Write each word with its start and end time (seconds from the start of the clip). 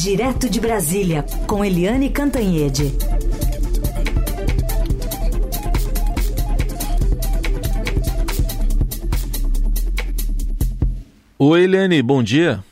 Direto 0.00 0.48
de 0.48 0.60
Brasília, 0.60 1.24
com 1.48 1.64
Eliane 1.64 2.08
Cantanhede. 2.08 2.92
Oi, 11.36 11.64
Eliane, 11.64 12.00
bom 12.00 12.22
dia. 12.22 12.62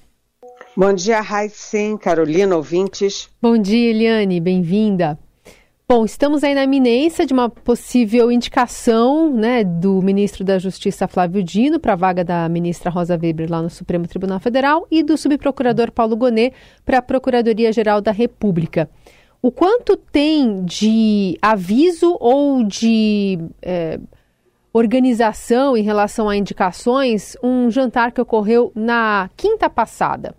Bom 0.76 0.92
dia, 0.92 1.20
Raicen, 1.20 1.98
Carolina, 1.98 2.54
ouvintes. 2.54 3.28
Bom 3.42 3.58
dia, 3.58 3.90
Eliane, 3.90 4.40
bem-vinda. 4.40 5.18
Bom, 5.88 6.04
estamos 6.04 6.42
aí 6.42 6.52
na 6.52 6.64
iminência 6.64 7.24
de 7.24 7.32
uma 7.32 7.48
possível 7.48 8.32
indicação 8.32 9.32
né, 9.32 9.62
do 9.62 10.02
ministro 10.02 10.42
da 10.42 10.58
Justiça 10.58 11.06
Flávio 11.06 11.44
Dino 11.44 11.78
para 11.78 11.92
a 11.92 11.96
vaga 11.96 12.24
da 12.24 12.48
ministra 12.48 12.90
Rosa 12.90 13.16
Weber 13.16 13.48
lá 13.48 13.62
no 13.62 13.70
Supremo 13.70 14.08
Tribunal 14.08 14.40
Federal 14.40 14.84
e 14.90 15.00
do 15.00 15.16
subprocurador 15.16 15.92
Paulo 15.92 16.16
Gonet 16.16 16.52
para 16.84 16.98
a 16.98 17.02
Procuradoria-Geral 17.02 18.00
da 18.00 18.10
República. 18.10 18.90
O 19.40 19.52
quanto 19.52 19.96
tem 19.96 20.64
de 20.64 21.38
aviso 21.40 22.16
ou 22.18 22.64
de 22.64 23.38
é, 23.62 24.00
organização 24.72 25.76
em 25.76 25.84
relação 25.84 26.28
a 26.28 26.36
indicações 26.36 27.36
um 27.40 27.70
jantar 27.70 28.10
que 28.10 28.20
ocorreu 28.20 28.72
na 28.74 29.30
quinta 29.36 29.70
passada? 29.70 30.34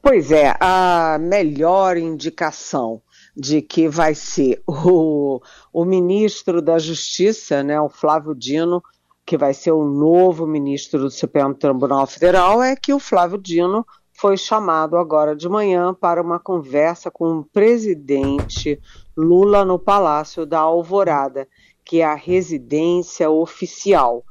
Pois 0.00 0.30
é, 0.30 0.54
a 0.60 1.18
melhor 1.20 1.96
indicação 1.96 3.02
de 3.36 3.62
que 3.62 3.88
vai 3.88 4.14
ser 4.14 4.62
o, 4.66 5.40
o 5.72 5.84
ministro 5.84 6.60
da 6.60 6.78
Justiça, 6.78 7.62
né, 7.62 7.80
o 7.80 7.88
Flávio 7.88 8.34
Dino, 8.34 8.82
que 9.24 9.36
vai 9.36 9.54
ser 9.54 9.72
o 9.72 9.84
novo 9.84 10.46
ministro 10.46 11.00
do 11.00 11.10
Supremo 11.10 11.54
Tribunal 11.54 12.06
Federal, 12.06 12.62
é 12.62 12.76
que 12.76 12.92
o 12.92 12.98
Flávio 12.98 13.38
Dino 13.38 13.86
foi 14.12 14.36
chamado 14.36 14.96
agora 14.96 15.34
de 15.34 15.48
manhã 15.48 15.94
para 15.94 16.20
uma 16.20 16.38
conversa 16.38 17.10
com 17.10 17.38
o 17.38 17.44
presidente 17.44 18.80
Lula 19.16 19.64
no 19.64 19.78
Palácio 19.78 20.44
da 20.44 20.60
Alvorada, 20.60 21.48
que 21.84 22.00
é 22.00 22.04
a 22.04 22.14
residência 22.14 23.30
oficial. 23.30 24.24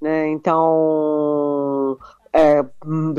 Né? 0.00 0.28
Então, 0.28 1.98
é, 2.32 2.64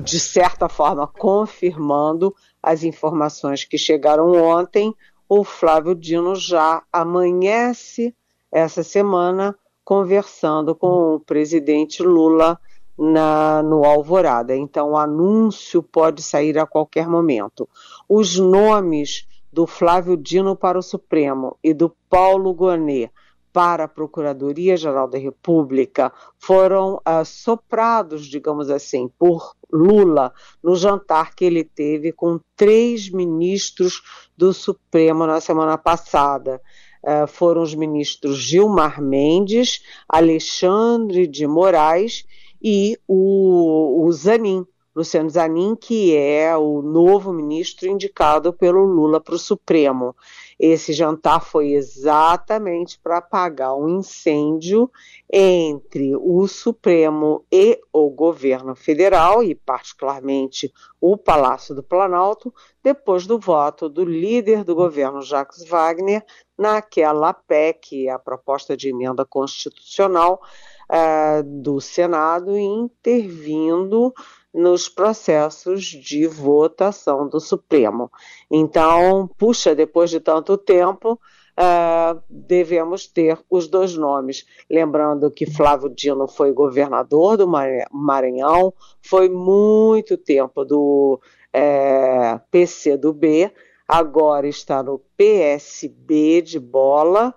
de 0.04 0.20
certa 0.20 0.67
forma, 0.67 1.08
confirmando 1.08 2.36
as 2.61 2.83
informações 2.83 3.64
que 3.64 3.78
chegaram 3.78 4.31
ontem, 4.33 4.94
o 5.30 5.44
Flávio 5.44 5.94
Dino 5.94 6.36
já 6.36 6.83
amanhece 6.92 8.16
essa 8.52 8.83
semana 8.83 9.58
conversando 9.83 10.75
com 10.75 11.16
o 11.16 11.20
presidente 11.20 12.03
Lula 12.03 12.59
na, 12.97 13.61
no 13.61 13.86
Alvorada. 13.86 14.55
Então, 14.55 14.92
o 14.92 14.98
anúncio 14.98 15.83
pode 15.83 16.22
sair 16.22 16.58
a 16.58 16.66
qualquer 16.66 17.08
momento. 17.08 17.67
Os 18.08 18.38
nomes 18.38 19.28
do 19.52 19.67
Flávio 19.67 20.17
Dino 20.17 20.55
para 20.55 20.78
o 20.78 20.83
Supremo 20.83 21.58
e 21.64 21.73
do 21.73 21.95
Paulo 22.09 22.53
Gonet 22.53 23.11
para 23.58 23.86
a 23.86 23.88
Procuradoria-Geral 23.88 25.08
da 25.08 25.17
República 25.17 26.13
foram 26.38 26.97
uh, 26.97 27.25
soprados, 27.25 28.27
digamos 28.27 28.69
assim, 28.69 29.09
por 29.17 29.55
Lula 29.73 30.31
no 30.61 30.75
jantar 30.75 31.33
que 31.33 31.44
ele 31.44 31.64
teve 31.64 32.11
com 32.11 32.39
três 32.55 33.09
ministros 33.09 34.03
do 34.38 34.53
Supremo 34.53 35.25
na 35.25 35.41
semana 35.41 35.75
passada. 35.75 36.61
Uh, 37.03 37.25
foram 37.25 37.64
os 37.64 37.73
ministros 37.73 38.38
Gilmar 38.38 39.02
Mendes, 39.02 39.81
Alexandre 40.08 41.25
de 41.25 41.47
Moraes 41.47 42.27
e 42.61 42.95
o, 43.08 44.05
o 44.05 44.11
Zanin, 44.11 44.67
Luciano 44.95 45.31
Zanin, 45.31 45.75
que 45.75 46.16
é 46.16 46.55
o 46.55 46.83
novo 46.83 47.33
ministro 47.33 47.88
indicado 47.88 48.53
pelo 48.53 48.86
Lula 48.86 49.19
para 49.19 49.33
o 49.33 49.39
Supremo. 49.39 50.16
Esse 50.59 50.91
jantar 50.91 51.39
foi 51.39 51.73
exatamente 51.73 53.00
para 53.00 53.17
apagar 53.17 53.75
um 53.75 53.99
incêndio 53.99 54.89
entre 55.32 56.15
o 56.15 56.48
Supremo 56.48 57.45
e 57.52 57.80
o 57.93 58.09
governo 58.09 58.76
federal, 58.76 59.43
e 59.43 59.54
particularmente 59.54 60.73
o 60.99 61.15
Palácio 61.15 61.76
do 61.76 61.83
Planalto, 61.83 62.52
depois 62.83 63.27
do 63.27 63.37
voto 63.37 63.87
do 63.87 64.04
líder 64.04 64.64
do 64.64 64.73
governo, 64.73 65.21
Jacques 65.21 65.64
Wagner, 65.64 66.26
naquela 66.58 67.33
PEC, 67.33 68.09
a 68.09 68.17
proposta 68.17 68.76
de 68.76 68.89
emenda 68.89 69.23
constitucional 69.23 70.42
uh, 70.89 71.43
do 71.43 71.80
Senado, 71.80 72.58
intervindo 72.58 74.11
nos 74.58 74.90
processos 74.90 75.86
de 75.86 76.26
votação 76.26 77.30
do 77.30 77.40
Supremo. 77.40 78.12
Então, 78.50 79.30
puxa, 79.38 79.76
depois 79.76 80.10
de 80.10 80.20
tanto 80.20 80.58
tempo, 80.58 81.14
uh, 81.14 82.20
devemos 82.28 83.06
ter 83.06 83.40
os 83.48 83.68
dois 83.68 83.95
nomes. 83.95 84.48
Lembrando 84.68 85.30
que 85.30 85.45
Flávio 85.45 85.90
Dino 85.90 86.28
foi 86.28 86.52
governador 86.52 87.38
do 87.38 87.48
Maranhão, 87.92 88.73
foi 89.00 89.30
muito 89.30 90.18
tempo 90.18 90.66
do 90.66 91.22
é, 91.54 92.39
PC 92.50 92.98
do 92.98 93.14
B, 93.14 93.52
agora 93.88 94.48
está 94.48 94.82
no 94.82 95.00
PSB 95.16 96.42
de 96.42 96.60
bola. 96.60 97.34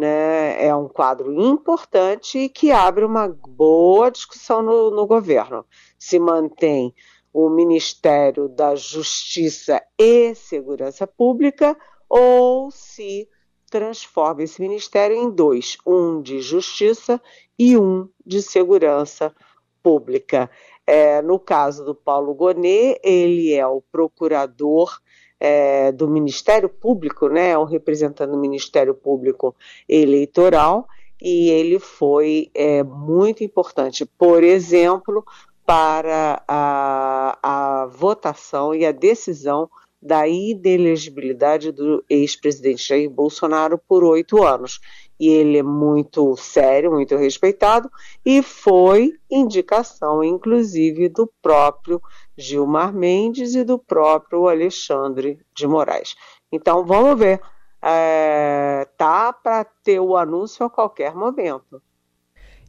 Né, 0.00 0.64
é 0.64 0.74
um 0.74 0.88
quadro 0.88 1.30
importante 1.30 2.38
e 2.38 2.48
que 2.48 2.72
abre 2.72 3.04
uma 3.04 3.28
boa 3.28 4.10
discussão 4.10 4.62
no, 4.62 4.90
no 4.90 5.06
governo 5.06 5.62
se 5.98 6.18
mantém 6.18 6.94
o 7.34 7.50
Ministério 7.50 8.48
da 8.48 8.74
Justiça 8.74 9.82
e 9.98 10.34
Segurança 10.34 11.06
Pública 11.06 11.76
ou 12.08 12.70
se 12.70 13.28
transforma 13.70 14.42
esse 14.42 14.58
ministério 14.62 15.14
em 15.14 15.28
dois, 15.28 15.76
um 15.86 16.22
de 16.22 16.40
Justiça 16.40 17.20
e 17.58 17.76
um 17.76 18.08
de 18.24 18.40
Segurança 18.40 19.34
Pública. 19.82 20.50
É, 20.86 21.20
no 21.20 21.38
caso 21.38 21.84
do 21.84 21.94
Paulo 21.94 22.34
Gonet, 22.34 22.98
ele 23.04 23.52
é 23.52 23.66
o 23.66 23.82
procurador 23.92 24.98
é, 25.40 25.90
do 25.90 26.06
Ministério 26.06 26.68
Público, 26.68 27.28
né, 27.28 27.56
o 27.56 27.64
representante 27.64 28.30
do 28.30 28.36
Ministério 28.36 28.94
Público 28.94 29.56
Eleitoral, 29.88 30.86
e 31.20 31.50
ele 31.50 31.78
foi 31.78 32.50
é, 32.54 32.82
muito 32.82 33.42
importante, 33.42 34.04
por 34.04 34.44
exemplo, 34.44 35.24
para 35.64 36.42
a, 36.46 37.38
a 37.42 37.86
votação 37.86 38.74
e 38.74 38.84
a 38.84 38.92
decisão 38.92 39.68
da 40.02 40.26
inelegibilidade 40.26 41.72
do 41.72 42.02
ex-presidente 42.08 42.88
Jair 42.88 43.10
Bolsonaro 43.10 43.78
por 43.78 44.02
oito 44.02 44.42
anos. 44.42 44.80
E 45.20 45.28
ele 45.28 45.58
é 45.58 45.62
muito 45.62 46.34
sério, 46.36 46.90
muito 46.90 47.14
respeitado, 47.14 47.90
e 48.24 48.42
foi 48.42 49.12
indicação, 49.30 50.24
inclusive, 50.24 51.10
do 51.10 51.30
próprio 51.42 52.00
Gilmar 52.38 52.94
Mendes 52.94 53.54
e 53.54 53.62
do 53.62 53.78
próprio 53.78 54.48
Alexandre 54.48 55.38
de 55.54 55.66
Moraes. 55.66 56.16
Então, 56.50 56.86
vamos 56.86 57.18
ver. 57.18 57.38
É, 57.82 58.86
tá 58.96 59.32
para 59.32 59.64
ter 59.64 60.00
o 60.00 60.16
anúncio 60.16 60.64
a 60.64 60.70
qualquer 60.70 61.14
momento. 61.14 61.82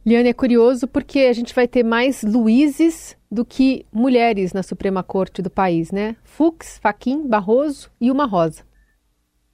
Liane, 0.04 0.30
é 0.30 0.32
curioso 0.32 0.88
porque 0.88 1.20
a 1.20 1.32
gente 1.32 1.54
vai 1.54 1.68
ter 1.68 1.84
mais 1.84 2.22
Luizes 2.22 3.16
do 3.30 3.44
que 3.44 3.86
mulheres 3.92 4.52
na 4.52 4.62
Suprema 4.62 5.02
Corte 5.02 5.40
do 5.40 5.48
país, 5.48 5.92
né? 5.92 6.16
Fux, 6.24 6.78
Faquim, 6.78 7.26
Barroso 7.26 7.88
e 8.00 8.10
uma 8.10 8.26
Rosa. 8.26 8.64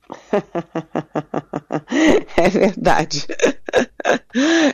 é 2.37 2.49
verdade. 2.49 3.27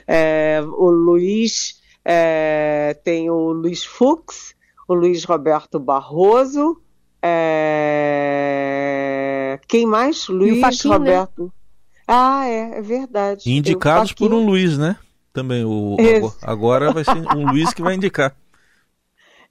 É, 0.06 0.62
o 0.64 0.90
Luiz 0.90 1.80
é, 2.04 2.94
tem 3.02 3.30
o 3.30 3.52
Luiz 3.52 3.82
Fux, 3.84 4.54
o 4.86 4.94
Luiz 4.94 5.24
Roberto 5.24 5.80
Barroso. 5.80 6.80
É, 7.22 8.38
quem 9.66 9.86
mais? 9.86 10.28
Luiz 10.28 10.60
né? 10.60 10.68
Roberto. 10.84 11.44
Né? 11.44 11.50
Ah, 12.06 12.46
é, 12.46 12.78
é 12.78 12.82
verdade. 12.82 13.50
Indicados 13.50 14.12
por 14.12 14.30
um 14.32 14.44
Luiz, 14.44 14.78
né? 14.78 14.96
também. 15.34 15.64
O, 15.64 15.96
agora 16.40 16.92
vai 16.92 17.04
ser 17.04 17.16
um 17.36 17.50
Luiz 17.50 17.74
que 17.74 17.82
vai 17.82 17.96
indicar. 17.96 18.34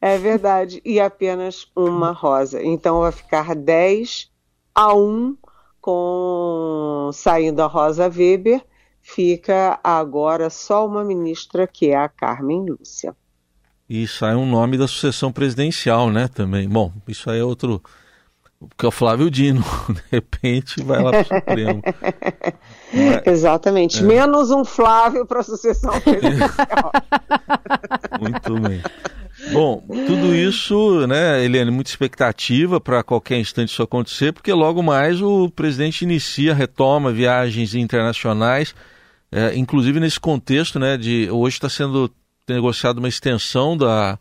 É 0.01 0.17
verdade. 0.17 0.81
E 0.83 0.99
apenas 0.99 1.67
uma 1.75 2.11
rosa. 2.11 2.63
Então 2.63 3.01
vai 3.01 3.11
ficar 3.11 3.53
10 3.53 4.31
a 4.73 4.95
1 4.95 5.37
com 5.83 7.09
saindo 7.11 7.61
a 7.61 7.67
Rosa 7.67 8.07
Weber. 8.07 8.63
Fica 9.01 9.77
agora 9.83 10.49
só 10.49 10.87
uma 10.87 11.03
ministra 11.03 11.67
que 11.67 11.89
é 11.89 11.97
a 11.97 12.07
Carmen 12.07 12.65
Lúcia. 12.65 13.13
E 13.89 14.07
sai 14.07 14.33
um 14.33 14.45
nome 14.45 14.77
da 14.77 14.87
sucessão 14.87 15.29
presidencial, 15.29 16.09
né? 16.09 16.29
Também. 16.29 16.69
Bom, 16.69 16.93
isso 17.05 17.29
aí 17.29 17.39
é 17.39 17.43
outro 17.43 17.81
porque 18.69 18.85
é 18.85 18.87
o 18.87 18.91
Flávio 18.91 19.29
Dino, 19.29 19.61
de 19.89 20.01
repente, 20.09 20.81
vai 20.83 21.03
lá 21.03 21.11
para 21.11 21.21
o 21.21 21.25
Supremo. 21.25 21.81
É... 22.93 23.23
Exatamente. 23.29 23.99
É. 23.99 24.03
Menos 24.03 24.51
um 24.51 24.63
Flávio 24.63 25.25
para 25.25 25.41
a 25.41 25.43
sucessão 25.43 25.99
presidencial. 25.99 26.91
Muito 28.21 28.59
bem. 28.61 28.81
Isso, 30.47 31.07
né, 31.07 31.43
Eliane, 31.43 31.71
muita 31.71 31.89
expectativa 31.89 32.79
para 32.79 33.03
qualquer 33.03 33.39
instante 33.39 33.69
isso 33.69 33.83
acontecer, 33.83 34.33
porque 34.33 34.51
logo 34.51 34.81
mais 34.81 35.21
o 35.21 35.49
presidente 35.49 36.03
inicia, 36.03 36.53
retoma 36.53 37.11
viagens 37.11 37.75
internacionais, 37.75 38.75
é, 39.31 39.55
inclusive 39.55 39.99
nesse 39.99 40.19
contexto, 40.19 40.79
né, 40.79 40.97
de 40.97 41.29
hoje 41.31 41.55
está 41.55 41.69
sendo 41.69 42.11
negociada 42.47 42.99
uma 42.99 43.07
extensão 43.07 43.77
da, 43.77 44.19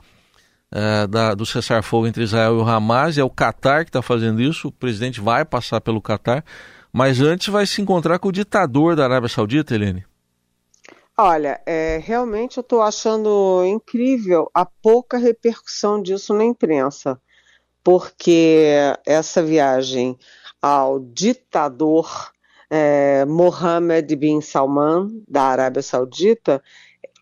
é, 0.71 1.07
da, 1.07 1.35
do 1.35 1.45
cessar-fogo 1.45 2.07
entre 2.07 2.23
Israel 2.23 2.59
e 2.59 2.63
o 2.63 2.69
Hamas, 2.69 3.19
é 3.19 3.25
o 3.25 3.31
Catar 3.31 3.85
que 3.85 3.91
está 3.91 4.03
fazendo 4.03 4.41
isso, 4.41 4.69
o 4.69 4.73
presidente 4.73 5.21
vai 5.21 5.45
passar 5.45 5.81
pelo 5.81 6.01
Catar, 6.01 6.45
mas 6.93 7.21
antes 7.21 7.49
vai 7.49 7.67
se 7.67 7.83
encontrar 7.83 8.19
com 8.19 8.29
o 8.29 8.33
ditador 8.33 8.95
da 8.95 9.05
Arábia 9.05 9.29
Saudita, 9.29 9.75
Helene. 9.75 10.05
Olha, 11.19 11.61
é, 11.67 11.99
realmente 12.03 12.57
eu 12.57 12.63
estou 12.63 12.81
achando 12.81 13.63
incrível 13.67 14.51
a 14.55 14.65
pouca 14.65 15.19
repercussão 15.19 16.01
disso 16.01 16.33
na 16.33 16.45
imprensa, 16.45 17.21
porque 17.85 18.75
essa 19.05 19.43
viagem 19.43 20.19
ao 20.61 20.99
ditador 20.99 22.33
é, 22.71 23.27
Mohammed 23.27 24.17
bin 24.17 24.41
Salman, 24.41 25.23
da 25.29 25.43
Arábia 25.43 25.83
Saudita, 25.83 26.63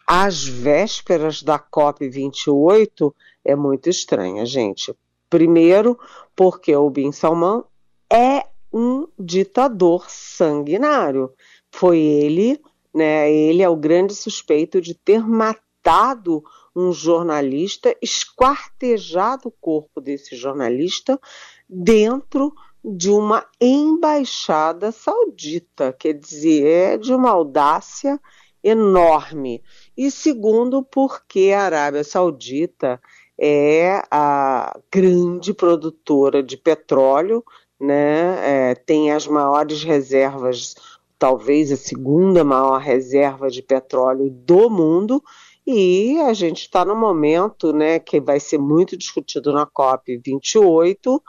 às 0.06 0.44
vésperas 0.44 1.42
da 1.42 1.58
COP28, 1.58 3.12
é 3.44 3.56
muito 3.56 3.88
estranha, 3.88 4.46
gente. 4.46 4.94
Primeiro, 5.28 5.98
porque 6.36 6.74
o 6.74 6.90
Bin 6.90 7.12
Salman 7.12 7.64
é 8.12 8.44
um 8.72 9.06
ditador 9.18 10.08
sanguinário. 10.08 11.32
Foi 11.72 11.98
ele 11.98 12.60
né? 12.94 13.32
Ele 13.32 13.62
é 13.62 13.68
o 13.68 13.76
grande 13.76 14.14
suspeito 14.14 14.80
de 14.80 14.94
ter 14.94 15.26
matado 15.26 16.42
um 16.74 16.92
jornalista, 16.92 17.94
esquartejado 18.00 19.48
o 19.48 19.54
corpo 19.60 20.00
desse 20.00 20.36
jornalista 20.36 21.20
dentro 21.68 22.54
de 22.84 23.10
uma 23.10 23.44
embaixada 23.60 24.90
saudita, 24.90 25.92
quer 25.92 26.14
dizer, 26.14 26.66
é 26.66 26.96
de 26.96 27.12
uma 27.12 27.30
audácia 27.30 28.18
enorme. 28.62 29.62
E 29.96 30.10
segundo, 30.10 30.82
porque 30.82 31.52
a 31.54 31.62
Arábia 31.62 32.04
Saudita 32.04 33.00
é 33.38 34.02
a 34.10 34.78
grande 34.92 35.54
produtora 35.54 36.42
de 36.42 36.56
petróleo, 36.56 37.44
né? 37.78 38.70
É, 38.70 38.74
tem 38.74 39.10
as 39.10 39.26
maiores 39.26 39.82
reservas 39.82 40.74
talvez 41.20 41.70
a 41.70 41.76
segunda 41.76 42.42
maior 42.42 42.78
reserva 42.78 43.50
de 43.50 43.62
petróleo 43.62 44.30
do 44.30 44.70
mundo, 44.70 45.22
e 45.66 46.18
a 46.22 46.32
gente 46.32 46.62
está 46.62 46.82
no 46.82 46.96
momento 46.96 47.74
né, 47.74 47.98
que 47.98 48.18
vai 48.18 48.40
ser 48.40 48.56
muito 48.56 48.96
discutido 48.96 49.52
na 49.52 49.66
COP28, 49.66 51.18
uh, 51.18 51.22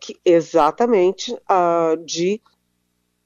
que 0.00 0.16
exatamente 0.24 1.32
uh, 1.32 1.96
de 2.04 2.42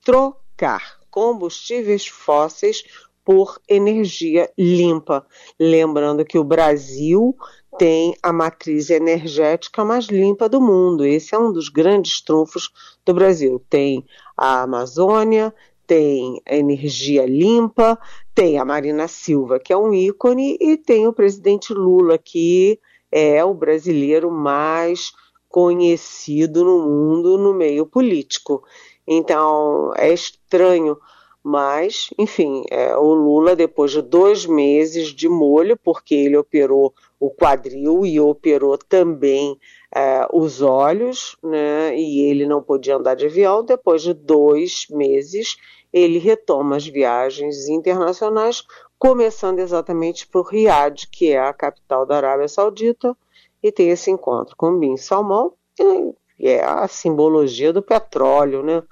trocar 0.04 0.98
combustíveis 1.10 2.06
fósseis 2.06 2.84
por 3.24 3.58
energia 3.66 4.52
limpa. 4.58 5.26
Lembrando 5.58 6.22
que 6.22 6.38
o 6.38 6.44
Brasil 6.44 7.34
tem 7.76 8.16
a 8.22 8.32
matriz 8.32 8.88
energética 8.88 9.84
mais 9.84 10.06
limpa 10.06 10.48
do 10.48 10.60
mundo. 10.60 11.04
Esse 11.04 11.34
é 11.34 11.38
um 11.38 11.52
dos 11.52 11.68
grandes 11.68 12.20
trunfos 12.22 12.70
do 13.04 13.12
Brasil. 13.12 13.62
Tem 13.68 14.04
a 14.36 14.62
Amazônia, 14.62 15.54
tem 15.86 16.40
a 16.46 16.54
energia 16.54 17.26
limpa, 17.26 17.98
tem 18.34 18.58
a 18.58 18.64
Marina 18.64 19.08
Silva, 19.08 19.58
que 19.58 19.72
é 19.72 19.76
um 19.76 19.92
ícone, 19.92 20.56
e 20.60 20.76
tem 20.76 21.06
o 21.06 21.12
presidente 21.12 21.72
Lula, 21.72 22.16
que 22.16 22.80
é 23.10 23.44
o 23.44 23.54
brasileiro 23.54 24.30
mais 24.30 25.12
conhecido 25.48 26.64
no 26.64 26.80
mundo 26.82 27.38
no 27.38 27.54
meio 27.54 27.86
político. 27.86 28.62
Então, 29.06 29.92
é 29.96 30.12
estranho 30.12 30.98
mas, 31.42 32.10
enfim, 32.18 32.64
é, 32.70 32.94
o 32.96 33.14
Lula, 33.14 33.56
depois 33.56 33.92
de 33.92 34.02
dois 34.02 34.44
meses 34.44 35.14
de 35.14 35.28
molho, 35.30 35.78
porque 35.78 36.14
ele 36.14 36.36
operou 36.36 36.92
o 37.20 37.30
quadril 37.30 38.06
e 38.06 38.20
operou 38.20 38.78
também 38.78 39.58
é, 39.94 40.26
os 40.32 40.62
olhos, 40.62 41.36
né, 41.42 41.96
e 41.96 42.20
ele 42.20 42.46
não 42.46 42.62
podia 42.62 42.96
andar 42.96 43.14
de 43.14 43.26
avião, 43.26 43.64
depois 43.64 44.02
de 44.02 44.14
dois 44.14 44.86
meses, 44.90 45.56
ele 45.92 46.18
retoma 46.18 46.76
as 46.76 46.86
viagens 46.86 47.68
internacionais, 47.68 48.62
começando 48.98 49.58
exatamente 49.58 50.26
por 50.26 50.46
Riad, 50.46 51.08
que 51.08 51.30
é 51.30 51.38
a 51.38 51.52
capital 51.52 52.04
da 52.04 52.16
Arábia 52.16 52.48
Saudita, 52.48 53.16
e 53.62 53.72
tem 53.72 53.90
esse 53.90 54.10
encontro 54.10 54.54
com 54.56 54.78
Bin 54.78 54.96
Salmão, 54.96 55.54
que 55.74 56.14
é 56.40 56.62
a 56.64 56.86
simbologia 56.86 57.72
do 57.72 57.82
petróleo, 57.82 58.62
né? 58.62 58.82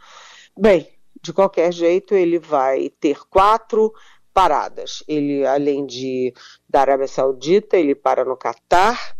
Bem, 0.56 0.88
de 1.22 1.32
qualquer 1.32 1.72
jeito, 1.72 2.14
ele 2.14 2.38
vai 2.38 2.90
ter 3.00 3.18
quatro 3.28 3.92
paradas. 4.36 5.02
Ele, 5.08 5.46
além 5.46 5.86
de 5.86 6.34
da 6.68 6.82
Arábia 6.82 7.08
Saudita, 7.08 7.78
ele 7.78 7.94
para 7.94 8.22
no 8.22 8.36
Catar, 8.36 9.16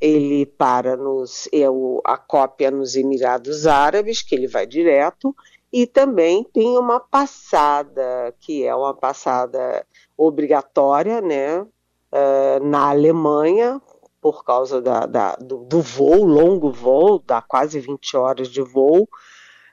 ele 0.00 0.44
para 0.44 0.96
nos 0.96 1.48
é 1.52 1.70
o, 1.70 2.02
a 2.04 2.16
cópia 2.16 2.68
nos 2.68 2.96
Emirados 2.96 3.64
Árabes, 3.64 4.22
que 4.22 4.34
ele 4.34 4.48
vai 4.48 4.66
direto, 4.66 5.32
e 5.72 5.86
também 5.86 6.42
tem 6.42 6.76
uma 6.76 6.98
passada, 6.98 8.34
que 8.40 8.64
é 8.64 8.74
uma 8.74 8.92
passada 8.92 9.86
obrigatória, 10.18 11.20
né, 11.20 11.60
uh, 11.60 12.64
na 12.64 12.90
Alemanha, 12.90 13.80
por 14.20 14.44
causa 14.44 14.82
da, 14.82 15.06
da, 15.06 15.36
do, 15.36 15.58
do 15.58 15.80
voo, 15.80 16.24
longo 16.24 16.72
voo, 16.72 17.22
dá 17.24 17.40
quase 17.40 17.78
20 17.78 18.16
horas 18.16 18.48
de 18.48 18.62
voo, 18.62 19.08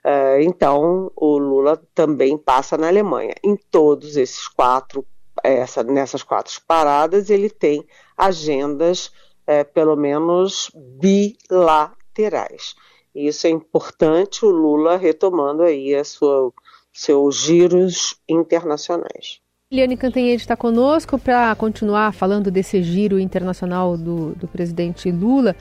Uh, 0.05 0.41
então, 0.41 1.11
o 1.15 1.37
Lula 1.37 1.81
também 1.95 2.37
passa 2.37 2.77
na 2.77 2.87
Alemanha. 2.87 3.33
Em 3.43 3.55
todos 3.55 4.17
esses 4.17 4.47
quatro, 4.47 5.05
essa, 5.41 5.81
nessas 5.81 6.23
quatro 6.23 6.53
paradas, 6.67 7.29
ele 7.29 7.49
tem 7.49 7.85
agendas, 8.17 9.07
uh, 9.47 9.65
pelo 9.73 9.95
menos, 9.95 10.69
bilaterais. 10.75 12.75
Isso 13.15 13.47
é 13.47 13.49
importante, 13.49 14.45
o 14.45 14.49
Lula 14.49 14.97
retomando 14.97 15.63
aí 15.63 15.95
a 15.95 16.03
sua, 16.03 16.51
seus 16.91 17.37
giros 17.37 18.15
internacionais. 18.27 19.39
Eliane 19.71 19.97
Cantanhede 19.97 20.43
está 20.43 20.55
conosco 20.55 21.17
para 21.17 21.55
continuar 21.55 22.13
falando 22.13 22.51
desse 22.51 22.83
giro 22.83 23.19
internacional 23.19 23.97
do, 23.97 24.35
do 24.35 24.47
presidente 24.47 25.11
Lula 25.11 25.55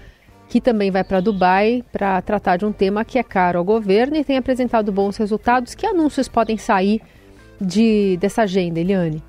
que 0.52 0.60
também 0.60 0.90
vai 0.90 1.02
para 1.02 1.18
Dubai 1.18 1.82
para 1.90 2.20
tratar 2.20 2.58
de 2.58 2.66
um 2.66 2.72
tema 2.72 3.06
que 3.06 3.18
é 3.18 3.22
caro 3.22 3.58
ao 3.58 3.64
governo 3.64 4.16
e 4.16 4.22
tem 4.22 4.36
apresentado 4.36 4.92
bons 4.92 5.16
resultados. 5.16 5.74
Que 5.74 5.86
anúncios 5.86 6.28
podem 6.28 6.58
sair 6.58 7.00
de, 7.58 8.18
dessa 8.20 8.42
agenda, 8.42 8.78
Eliane? 8.78 9.24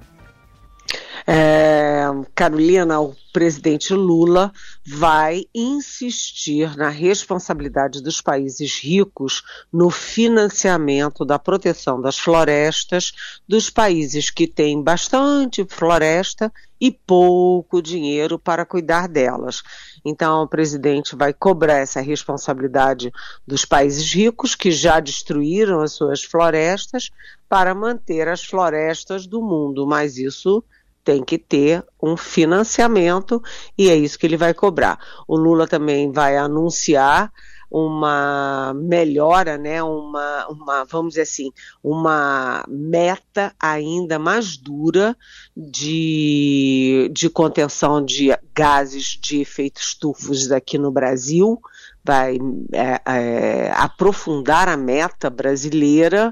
É, 1.26 2.04
Carolina, 2.36 3.00
o 3.00 3.16
presidente 3.32 3.94
Lula 3.94 4.52
vai 4.86 5.46
insistir 5.56 6.76
na 6.76 6.90
responsabilidade 6.90 8.04
dos 8.04 8.20
países 8.20 8.84
ricos 8.84 9.44
no 9.72 9.90
financiamento 9.90 11.24
da 11.24 11.40
proteção 11.40 12.02
das 12.02 12.20
florestas 12.20 13.14
dos 13.48 13.70
países 13.70 14.30
que 14.30 14.46
têm 14.46 14.84
bastante 14.84 15.66
floresta 15.70 16.52
e 16.82 16.92
pouco 16.92 17.82
dinheiro 17.82 18.38
para 18.38 18.66
cuidar 18.66 19.08
delas. 19.08 19.64
Então, 20.06 20.44
o 20.44 20.48
presidente 20.48 21.16
vai 21.16 21.34
cobrar 21.34 21.78
essa 21.78 22.02
responsabilidade 22.02 23.12
dos 23.48 23.64
países 23.64 24.12
ricos 24.14 24.56
que 24.56 24.72
já 24.72 25.00
destruíram 25.00 25.82
as 25.82 25.94
suas 25.94 26.24
florestas 26.24 27.10
para 27.48 27.74
manter 27.74 28.28
as 28.28 28.44
florestas 28.44 29.26
do 29.26 29.42
mundo, 29.42 29.88
mas 29.88 30.18
isso 30.18 30.64
tem 31.04 31.24
que 31.24 31.38
ter 31.38 31.84
um 32.02 32.16
financiamento 32.16 33.42
e 33.78 33.90
é 33.90 33.96
isso 33.96 34.18
que 34.18 34.26
ele 34.26 34.38
vai 34.38 34.54
cobrar. 34.54 34.98
O 35.28 35.36
Lula 35.36 35.68
também 35.68 36.12
vai 36.12 36.38
anunciar 36.38 37.32
uma 37.74 38.72
melhora, 38.76 39.58
né, 39.58 39.82
uma, 39.82 40.48
uma, 40.48 40.84
vamos 40.86 41.14
dizer 41.14 41.24
assim, 41.24 41.52
uma 41.84 42.64
meta 42.68 43.52
ainda 43.60 44.20
mais 44.20 44.56
dura 44.56 45.18
de, 45.58 47.10
de 47.12 47.32
contenção 47.32 48.06
de 48.06 48.30
gases 48.54 49.18
de 49.20 49.42
efeito 49.42 49.82
estufos 49.82 50.52
aqui 50.52 50.78
no 50.78 50.92
Brasil, 50.92 51.60
vai 52.04 52.38
é, 52.72 53.02
é, 53.12 53.72
aprofundar 53.76 54.70
a 54.70 54.78
meta 54.78 55.28
brasileira 55.32 56.32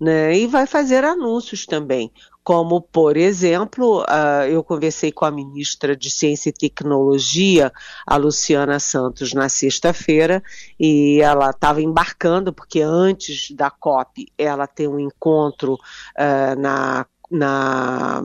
né, 0.00 0.34
e 0.34 0.46
vai 0.46 0.66
fazer 0.66 1.04
anúncios 1.04 1.66
também 1.66 2.10
como, 2.50 2.80
por 2.80 3.16
exemplo, 3.16 4.00
uh, 4.00 4.42
eu 4.50 4.64
conversei 4.64 5.12
com 5.12 5.24
a 5.24 5.30
ministra 5.30 5.94
de 5.94 6.10
Ciência 6.10 6.50
e 6.50 6.52
Tecnologia, 6.52 7.72
a 8.04 8.16
Luciana 8.16 8.80
Santos, 8.80 9.32
na 9.32 9.48
sexta-feira, 9.48 10.42
e 10.76 11.20
ela 11.22 11.50
estava 11.50 11.80
embarcando, 11.80 12.52
porque 12.52 12.80
antes 12.80 13.52
da 13.52 13.70
COP 13.70 14.26
ela 14.36 14.66
tem 14.66 14.88
um 14.88 14.98
encontro 14.98 15.74
uh, 15.74 16.60
na, 16.60 17.06
na 17.30 18.20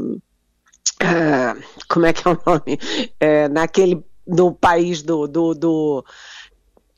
Uh, 0.95 1.61
como 1.89 2.05
é 2.05 2.13
que 2.13 2.27
é 2.27 2.31
o 2.31 2.39
nome? 2.47 2.79
É, 3.19 3.49
naquele 3.49 4.01
no 4.25 4.53
país 4.53 5.03
do, 5.03 5.27
do, 5.27 5.53
do 5.53 6.05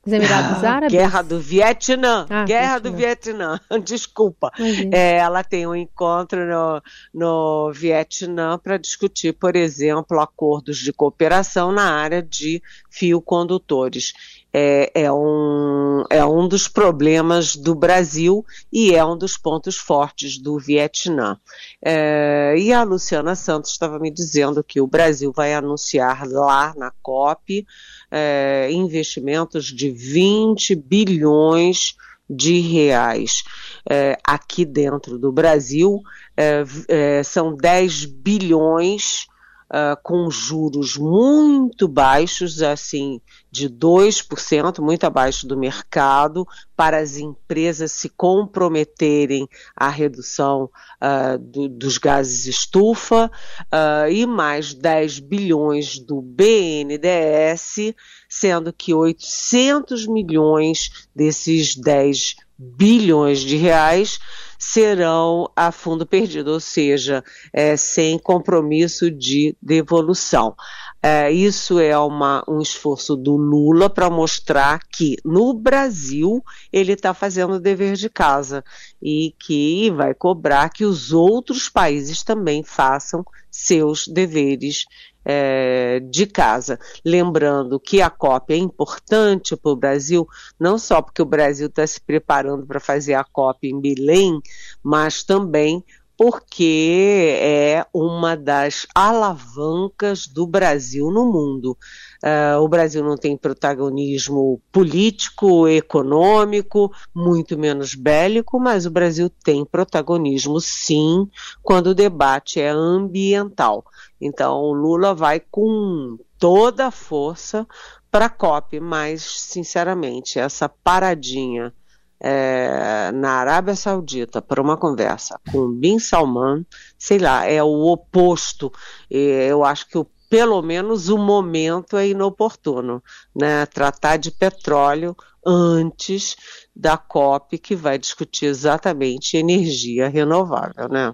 os 0.07 0.13
Emirados 0.13 0.63
ah, 0.63 0.71
Árabes? 0.71 0.97
Guerra 0.97 1.21
do 1.21 1.39
Vietnã. 1.39 2.25
Ah, 2.29 2.45
Guerra 2.45 2.79
do 2.79 2.93
Vietnã. 2.93 3.59
Desculpa. 3.83 4.51
É, 4.91 5.17
ela 5.17 5.43
tem 5.43 5.67
um 5.67 5.75
encontro 5.75 6.45
no, 6.45 6.81
no 7.13 7.71
Vietnã 7.73 8.57
para 8.57 8.77
discutir, 8.77 9.33
por 9.33 9.55
exemplo, 9.55 10.19
acordos 10.19 10.77
de 10.77 10.93
cooperação 10.93 11.71
na 11.71 11.91
área 11.91 12.23
de 12.23 12.61
fio 12.89 13.21
condutores 13.21 14.13
é, 14.59 14.91
é, 15.03 15.11
um, 15.11 16.03
é 16.09 16.25
um 16.25 16.47
dos 16.47 16.67
problemas 16.67 17.55
do 17.55 17.75
Brasil 17.75 18.43
e 18.73 18.95
é 18.95 19.05
um 19.05 19.15
dos 19.15 19.37
pontos 19.37 19.77
fortes 19.77 20.39
do 20.39 20.57
Vietnã. 20.57 21.39
É, 21.79 22.55
e 22.57 22.73
a 22.73 22.81
Luciana 22.81 23.35
Santos 23.35 23.69
estava 23.69 23.99
me 23.99 24.09
dizendo 24.09 24.63
que 24.63 24.81
o 24.81 24.87
Brasil 24.87 25.31
vai 25.31 25.53
anunciar 25.53 26.27
lá 26.27 26.73
na 26.75 26.91
COP 27.03 27.67
é, 28.09 28.69
investimentos 28.71 29.65
de 29.65 29.91
20 29.91 30.73
bilhões 30.73 31.95
de 32.27 32.59
reais. 32.59 33.43
É, 33.87 34.17
aqui 34.23 34.65
dentro 34.65 35.19
do 35.19 35.31
Brasil, 35.31 36.01
é, 36.35 36.63
é, 36.87 37.23
são 37.23 37.55
10 37.55 38.05
bilhões 38.05 39.27
uh, 39.71 39.97
com 40.01 40.29
juros 40.29 40.97
muito 40.97 41.87
baixos, 41.87 42.61
assim, 42.61 43.21
de 43.51 43.69
2%, 43.69 44.79
muito 44.79 45.05
abaixo 45.05 45.47
do 45.47 45.57
mercado, 45.57 46.45
para 46.75 46.97
as 46.97 47.17
empresas 47.17 47.91
se 47.91 48.09
comprometerem 48.09 49.47
à 49.75 49.89
redução 49.89 50.69
uh, 51.01 51.37
do, 51.37 51.67
dos 51.67 51.97
gases 51.97 52.45
estufa, 52.45 53.31
uh, 53.65 54.09
e 54.09 54.25
mais 54.25 54.73
10 54.73 55.19
bilhões 55.19 55.99
do 55.99 56.21
BNDES, 56.21 57.93
sendo 58.29 58.73
que 58.73 58.93
800 58.93 60.07
milhões 60.07 61.07
desses 61.15 61.75
10 61.75 62.46
bilhões 62.57 63.41
de 63.41 63.55
reais 63.55 64.19
serão 64.57 65.49
a 65.55 65.71
fundo 65.71 66.05
perdido, 66.05 66.51
ou 66.51 66.59
seja, 66.59 67.23
é, 67.53 67.77
sem 67.77 68.17
compromisso 68.17 69.11
de 69.11 69.55
devolução. 69.61 70.55
É, 71.01 71.31
isso 71.31 71.79
é 71.79 71.97
uma, 71.97 72.43
um 72.47 72.59
esforço 72.59 73.15
do 73.15 73.35
Lula 73.35 73.89
para 73.89 74.09
mostrar 74.09 74.79
que 74.91 75.15
no 75.23 75.53
Brasil 75.53 76.43
ele 76.73 76.93
está 76.93 77.13
fazendo 77.13 77.53
o 77.53 77.59
dever 77.59 77.95
de 77.95 78.09
casa 78.09 78.63
e 79.01 79.33
que 79.39 79.91
vai 79.91 80.13
cobrar 80.13 80.69
que 80.69 80.83
os 80.83 81.13
outros 81.13 81.69
países 81.69 82.23
também 82.23 82.63
façam 82.63 83.23
seus 83.51 84.07
deveres 84.07 84.85
é, 85.29 85.99
de 85.99 86.25
casa. 86.25 86.79
Lembrando 87.03 87.79
que 87.79 88.01
a 88.01 88.09
COP 88.09 88.53
é 88.53 88.57
importante 88.57 89.57
para 89.57 89.71
o 89.71 89.75
Brasil, 89.75 90.25
não 90.57 90.77
só 90.77 91.01
porque 91.01 91.21
o 91.21 91.25
Brasil 91.25 91.67
está 91.67 91.85
se 91.85 91.99
preparando 91.99 92.65
para 92.65 92.79
fazer 92.79 93.13
a 93.13 93.25
COP 93.25 93.67
em 93.67 93.81
Belém, 93.81 94.39
mas 94.81 95.23
também 95.23 95.83
porque 96.17 97.37
é 97.39 97.85
uma 97.93 98.35
das 98.35 98.87
alavancas 98.95 100.25
do 100.25 100.47
Brasil 100.47 101.11
no 101.11 101.31
mundo. 101.31 101.77
Uh, 102.23 102.59
o 102.59 102.67
Brasil 102.67 103.03
não 103.03 103.15
tem 103.15 103.37
protagonismo 103.37 104.59
político, 104.71 105.67
econômico, 105.67 106.91
muito 107.13 107.55
menos 107.55 107.93
bélico, 107.93 108.59
mas 108.59 108.87
o 108.87 108.91
Brasil 108.91 109.29
tem 109.29 109.63
protagonismo 109.63 110.59
sim 110.59 111.29
quando 111.61 111.87
o 111.87 111.95
debate 111.95 112.59
é 112.59 112.69
ambiental. 112.69 113.85
Então, 114.19 114.59
o 114.59 114.73
Lula 114.73 115.13
vai 115.13 115.39
com 115.39 116.17
toda 116.39 116.87
a 116.87 116.91
força 116.91 117.67
para 118.09 118.25
a 118.25 118.29
COP, 118.29 118.79
mas, 118.79 119.21
sinceramente, 119.21 120.39
essa 120.39 120.67
paradinha 120.67 121.71
é, 122.19 123.11
na 123.13 123.31
Arábia 123.31 123.75
Saudita 123.75 124.41
para 124.41 124.61
uma 124.61 124.77
conversa 124.77 125.39
com 125.51 125.71
Bin 125.71 125.99
Salman, 125.99 126.65
sei 126.97 127.19
lá, 127.19 127.45
é 127.45 127.61
o 127.61 127.85
oposto. 127.85 128.71
Eu 129.09 129.63
acho 129.63 129.87
que 129.87 129.97
o, 129.97 130.07
pelo 130.29 130.61
menos 130.61 131.09
o 131.09 131.17
momento 131.17 131.97
é 131.97 132.07
inoportuno, 132.07 133.01
né? 133.35 133.65
Tratar 133.67 134.17
de 134.17 134.31
petróleo 134.31 135.15
antes 135.45 136.35
da 136.75 136.97
COP 136.97 137.57
que 137.57 137.75
vai 137.75 137.97
discutir 137.97 138.45
exatamente 138.45 139.37
energia 139.37 140.09
renovável, 140.09 140.89
né? 140.89 141.13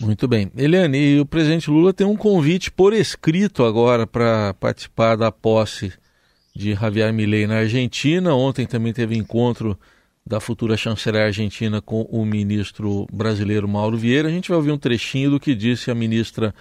Muito 0.00 0.26
bem. 0.26 0.50
Eliane, 0.56 0.98
e 0.98 1.20
o 1.20 1.26
presidente 1.26 1.70
Lula 1.70 1.92
tem 1.92 2.06
um 2.06 2.16
convite 2.16 2.70
por 2.70 2.92
escrito 2.92 3.64
agora 3.64 4.06
para 4.06 4.54
participar 4.54 5.16
da 5.16 5.30
posse 5.30 5.92
de 6.54 6.74
Javier 6.74 7.12
Milei 7.12 7.46
na 7.46 7.58
Argentina. 7.58 8.34
Ontem 8.34 8.66
também 8.66 8.92
teve 8.92 9.16
encontro 9.16 9.78
da 10.24 10.40
futura 10.40 10.76
chanceler 10.76 11.26
argentina 11.26 11.80
com 11.80 12.02
o 12.02 12.24
ministro 12.24 13.06
brasileiro 13.12 13.68
Mauro 13.68 13.96
Vieira. 13.96 14.28
A 14.28 14.30
gente 14.30 14.48
vai 14.48 14.56
ouvir 14.56 14.70
um 14.70 14.78
trechinho 14.78 15.30
do 15.30 15.40
que 15.40 15.54
disse 15.54 15.90
a 15.90 15.94
ministra, 15.94 16.54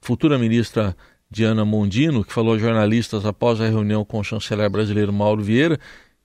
futura 0.00 0.38
ministra 0.38 0.96
Diana 1.30 1.64
Mondino, 1.64 2.24
que 2.24 2.32
falou 2.32 2.54
a 2.54 2.58
jornalistas 2.58 3.26
após 3.26 3.60
a 3.60 3.66
reunião 3.66 4.04
com 4.04 4.20
o 4.20 4.24
chanceler 4.24 4.70
brasileiro 4.70 5.12
Mauro 5.12 5.42
Vieira. 5.42 5.78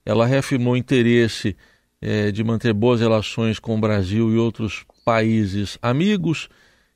Ela 0.06 0.26
reafirmou 0.26 0.76
interesse 0.76 1.56
eh, 2.00 2.30
de 2.30 2.44
manter 2.44 2.72
boas 2.72 3.00
relações 3.00 3.58
com 3.58 3.76
o 3.76 3.80
Brasil 3.80 4.32
e 4.32 4.36
outros 4.36 4.84
países 5.04 5.78
amigos 5.82 6.48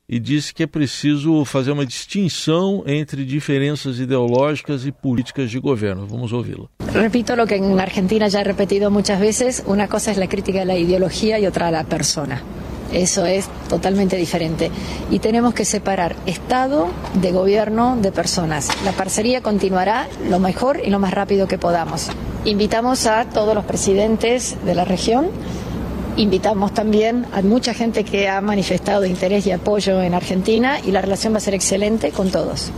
e 0.09 0.19
disse 0.19 0.51
que 0.51 0.63
é 0.63 0.67
preciso 0.67 1.45
fazer 1.45 1.71
uma 1.71 1.85
distinção 1.85 2.83
entre 2.87 3.23
diferenças 3.23 3.99
ideológicas 3.99 4.83
e 4.83 4.91
políticas 4.91 5.51
de 5.51 5.59
governo. 5.59 6.07
Vamos 6.07 6.33
ouvi-la. 6.33 6.65
Repito 6.91 7.35
lo 7.35 7.45
que 7.45 7.57
en 7.57 7.79
Argentina 7.79 8.27
ya 8.27 8.41
he 8.41 8.43
repetido 8.43 8.89
muchas 8.89 9.19
veces, 9.19 9.63
una 9.67 9.87
cosa 9.87 10.09
es 10.09 10.17
la 10.17 10.27
crítica 10.27 10.59
de 10.59 10.65
la 10.65 10.77
ideología 10.77 11.37
y 11.37 11.45
otra 11.45 11.69
la 11.69 11.83
persona. 11.83 12.41
Eso 12.91 13.23
es 13.27 13.47
totalmente 13.69 14.17
diferente. 14.17 14.71
Y 15.11 15.19
tenemos 15.19 15.53
que 15.53 15.63
separar 15.63 16.15
Estado 16.25 16.87
de 17.13 17.31
gobierno 17.31 17.95
de 18.01 18.11
personas. 18.11 18.69
La 18.83 18.93
parcería 18.93 19.41
continuará 19.41 20.07
lo 20.27 20.39
mejor 20.39 20.81
y 20.83 20.89
lo 20.89 20.97
más 20.97 21.13
rápido 21.13 21.47
que 21.47 21.59
podamos. 21.59 22.09
Invitamos 22.45 23.05
a 23.05 23.25
todos 23.25 23.53
los 23.53 23.65
presidentes 23.65 24.57
de 24.65 24.73
la 24.73 24.85
región 24.85 25.29
Invitamos 26.19 26.73
también 26.73 27.25
a 27.31 27.41
mucha 27.41 27.73
gente 27.73 28.03
que 28.03 28.27
ha 28.27 28.41
manifestado 28.41 29.05
interés 29.05 29.47
y 29.47 29.51
apoyo 29.51 30.01
en 30.01 30.13
Argentina 30.13 30.77
y 30.85 30.91
la 30.91 31.01
relación 31.01 31.31
va 31.31 31.37
a 31.37 31.39
ser 31.39 31.53
excelente 31.53 32.11
con 32.11 32.29
todos. 32.29 32.73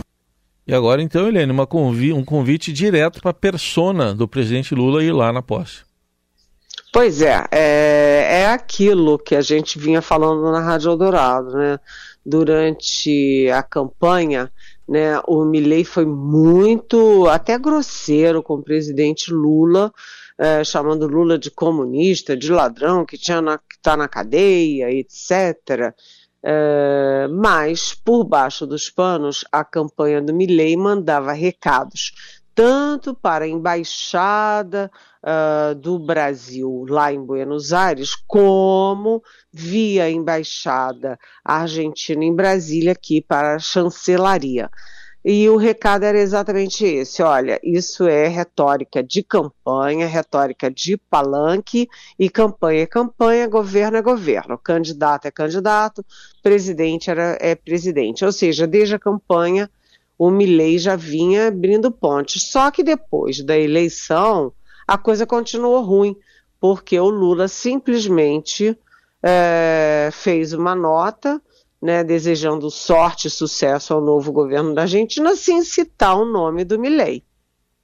E 0.64 0.72
agora, 0.72 1.02
então, 1.02 1.26
Helene, 1.26 1.50
uma 1.50 1.66
convi 1.66 2.12
um 2.12 2.24
convite 2.24 2.72
direto 2.72 3.20
para 3.20 3.32
a 3.32 3.34
persona 3.34 4.14
do 4.14 4.28
presidente 4.28 4.76
Lula 4.76 5.02
ir 5.02 5.10
lá 5.10 5.32
na 5.32 5.42
posse. 5.42 5.82
Pois 6.92 7.20
é, 7.20 7.44
é, 7.50 8.42
é 8.42 8.46
aquilo 8.46 9.18
que 9.18 9.34
a 9.34 9.40
gente 9.40 9.76
vinha 9.76 10.00
falando 10.00 10.52
na 10.52 10.60
Rádio 10.60 10.92
Eldorado, 10.92 11.56
né? 11.56 11.80
Durante 12.24 13.50
a 13.52 13.64
campanha, 13.64 14.52
né, 14.88 15.20
o 15.26 15.44
Milley 15.44 15.84
foi 15.84 16.06
muito, 16.06 17.26
até 17.26 17.58
grosseiro 17.58 18.40
com 18.40 18.54
o 18.54 18.62
presidente 18.62 19.32
Lula, 19.32 19.92
é, 20.42 20.64
chamando 20.64 21.06
Lula 21.06 21.38
de 21.38 21.52
comunista, 21.52 22.36
de 22.36 22.50
ladrão, 22.50 23.06
que 23.06 23.14
está 23.14 23.96
na 23.96 24.08
cadeia, 24.08 24.90
etc. 24.90 25.94
É, 26.42 27.28
mas, 27.30 27.94
por 27.94 28.24
baixo 28.24 28.66
dos 28.66 28.90
panos, 28.90 29.44
a 29.52 29.64
campanha 29.64 30.20
do 30.20 30.34
Milley 30.34 30.76
mandava 30.76 31.32
recados 31.32 32.12
tanto 32.54 33.14
para 33.14 33.44
a 33.44 33.48
embaixada 33.48 34.90
uh, 35.22 35.74
do 35.74 35.98
Brasil 35.98 36.84
lá 36.88 37.12
em 37.12 37.24
Buenos 37.24 37.72
Aires, 37.72 38.14
como 38.26 39.22
via 39.52 40.10
embaixada 40.10 41.18
argentina 41.44 42.22
em 42.24 42.34
Brasília 42.34 42.92
aqui 42.92 43.22
para 43.22 43.54
a 43.54 43.58
chancelaria. 43.58 44.68
E 45.24 45.48
o 45.48 45.56
recado 45.56 46.04
era 46.04 46.18
exatamente 46.18 46.84
esse: 46.84 47.22
olha, 47.22 47.60
isso 47.62 48.06
é 48.08 48.26
retórica 48.26 49.02
de 49.02 49.22
campanha, 49.22 50.06
retórica 50.06 50.70
de 50.70 50.96
palanque, 50.96 51.88
e 52.18 52.28
campanha 52.28 52.82
é 52.82 52.86
campanha, 52.86 53.46
governo 53.46 53.96
é 53.96 54.02
governo, 54.02 54.58
candidato 54.58 55.26
é 55.26 55.30
candidato, 55.30 56.04
presidente 56.42 57.10
era, 57.10 57.38
é 57.40 57.54
presidente. 57.54 58.24
Ou 58.24 58.32
seja, 58.32 58.66
desde 58.66 58.96
a 58.96 58.98
campanha, 58.98 59.70
o 60.18 60.30
Milley 60.30 60.78
já 60.78 60.96
vinha 60.96 61.48
abrindo 61.48 61.90
pontes. 61.92 62.42
Só 62.44 62.70
que 62.70 62.82
depois 62.82 63.42
da 63.42 63.56
eleição, 63.56 64.52
a 64.86 64.98
coisa 64.98 65.24
continuou 65.24 65.82
ruim, 65.82 66.16
porque 66.60 66.98
o 66.98 67.08
Lula 67.08 67.46
simplesmente 67.46 68.76
é, 69.22 70.08
fez 70.12 70.52
uma 70.52 70.74
nota 70.74 71.40
né, 71.82 72.04
desejando 72.04 72.70
sorte 72.70 73.26
e 73.26 73.30
sucesso 73.30 73.92
ao 73.92 74.00
novo 74.00 74.30
governo 74.30 74.72
da 74.72 74.82
Argentina, 74.82 75.34
sem 75.34 75.62
citar 75.62 76.16
o 76.16 76.24
nome 76.24 76.64
do 76.64 76.78
Milley. 76.78 77.24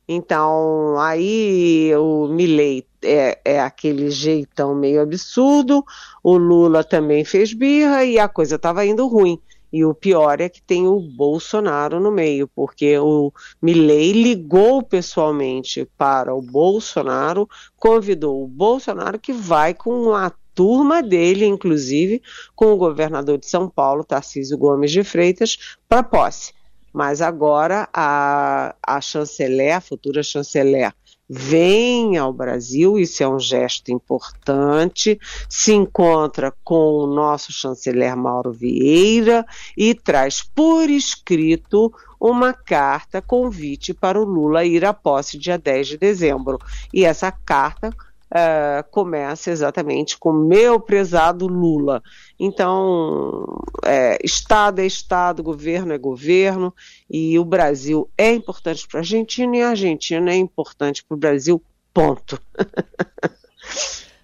Então, 0.06 0.98
aí 0.98 1.92
o 1.96 2.28
Milley 2.28 2.86
é, 3.02 3.40
é, 3.44 3.60
aquele 3.60 4.08
jeitão 4.10 4.74
meio 4.74 5.02
absurdo, 5.02 5.84
o 6.22 6.38
Lula 6.38 6.84
também 6.84 7.24
fez 7.24 7.52
birra 7.52 8.04
e 8.04 8.18
a 8.18 8.28
coisa 8.28 8.54
estava 8.54 8.86
indo 8.86 9.06
ruim. 9.08 9.38
E 9.70 9.84
o 9.84 9.92
pior 9.92 10.40
é 10.40 10.48
que 10.48 10.62
tem 10.62 10.86
o 10.86 10.98
Bolsonaro 10.98 12.00
no 12.00 12.10
meio, 12.10 12.48
porque 12.48 12.98
o 12.98 13.30
Milley 13.60 14.12
ligou 14.12 14.82
pessoalmente 14.82 15.86
para 15.98 16.34
o 16.34 16.40
Bolsonaro, 16.40 17.46
convidou 17.76 18.42
o 18.42 18.48
Bolsonaro 18.48 19.18
que 19.18 19.32
vai 19.32 19.74
com 19.74 20.14
a 20.14 20.30
turma 20.58 21.00
dele, 21.00 21.46
inclusive, 21.46 22.20
com 22.56 22.72
o 22.72 22.76
governador 22.76 23.38
de 23.38 23.46
São 23.46 23.70
Paulo, 23.70 24.02
Tarcísio 24.02 24.58
Gomes 24.58 24.90
de 24.90 25.04
Freitas, 25.04 25.76
para 25.88 26.02
posse. 26.02 26.52
Mas 26.92 27.22
agora 27.22 27.88
a, 27.94 28.74
a 28.84 29.00
chanceler, 29.00 29.76
a 29.76 29.80
futura 29.80 30.20
chanceler, 30.20 30.92
vem 31.28 32.16
ao 32.16 32.32
Brasil, 32.32 32.98
isso 32.98 33.22
é 33.22 33.28
um 33.28 33.38
gesto 33.38 33.92
importante, 33.92 35.20
se 35.48 35.72
encontra 35.72 36.52
com 36.64 37.04
o 37.04 37.06
nosso 37.06 37.52
chanceler 37.52 38.16
Mauro 38.16 38.52
Vieira 38.52 39.46
e 39.76 39.94
traz 39.94 40.42
por 40.42 40.90
escrito 40.90 41.92
uma 42.20 42.52
carta 42.52 43.22
convite 43.22 43.94
para 43.94 44.20
o 44.20 44.24
Lula 44.24 44.64
ir 44.64 44.84
à 44.84 44.92
posse 44.92 45.38
dia 45.38 45.56
10 45.56 45.86
de 45.86 45.98
dezembro. 45.98 46.58
E 46.92 47.04
essa 47.04 47.30
carta 47.30 47.94
uh, 48.32 48.88
começa 48.90 49.50
exatamente 49.50 50.18
com 50.18 50.32
meu 50.32 50.78
prezado 50.80 51.46
Lula. 51.46 52.02
Então, 52.38 53.44
é, 53.84 54.18
Estado 54.22 54.80
é 54.80 54.86
Estado, 54.86 55.42
governo 55.42 55.92
é 55.92 55.98
governo, 55.98 56.74
e 57.10 57.38
o 57.38 57.44
Brasil 57.44 58.08
é 58.16 58.32
importante 58.32 58.86
para 58.86 59.00
a 59.00 59.02
Argentina 59.02 59.56
e 59.56 59.62
a 59.62 59.70
Argentina 59.70 60.30
é 60.30 60.36
importante 60.36 61.04
para 61.04 61.14
o 61.14 61.18
Brasil, 61.18 61.62
ponto. 61.92 62.40